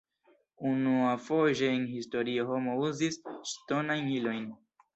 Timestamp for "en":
1.75-1.85